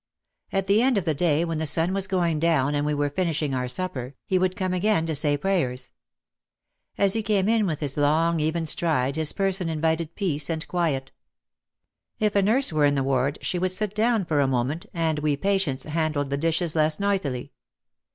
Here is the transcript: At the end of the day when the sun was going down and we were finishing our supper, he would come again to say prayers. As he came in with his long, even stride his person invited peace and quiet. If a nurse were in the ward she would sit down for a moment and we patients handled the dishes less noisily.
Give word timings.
At 0.51 0.65
the 0.65 0.81
end 0.81 0.97
of 0.97 1.05
the 1.05 1.13
day 1.13 1.45
when 1.45 1.59
the 1.59 1.67
sun 1.67 1.93
was 1.93 2.07
going 2.07 2.39
down 2.39 2.73
and 2.73 2.87
we 2.87 2.93
were 2.95 3.11
finishing 3.11 3.53
our 3.53 3.67
supper, 3.67 4.15
he 4.25 4.39
would 4.39 4.55
come 4.55 4.73
again 4.73 5.05
to 5.05 5.13
say 5.13 5.37
prayers. 5.37 5.91
As 6.97 7.13
he 7.13 7.21
came 7.21 7.47
in 7.47 7.67
with 7.67 7.81
his 7.81 7.97
long, 7.97 8.39
even 8.39 8.65
stride 8.65 9.15
his 9.15 9.31
person 9.31 9.69
invited 9.69 10.15
peace 10.15 10.49
and 10.49 10.67
quiet. 10.67 11.11
If 12.17 12.35
a 12.35 12.41
nurse 12.41 12.73
were 12.73 12.85
in 12.85 12.95
the 12.95 13.03
ward 13.03 13.37
she 13.43 13.59
would 13.59 13.69
sit 13.73 13.93
down 13.93 14.25
for 14.25 14.39
a 14.39 14.47
moment 14.47 14.87
and 14.91 15.19
we 15.19 15.37
patients 15.37 15.83
handled 15.83 16.31
the 16.31 16.35
dishes 16.37 16.75
less 16.75 16.99
noisily. 16.99 17.51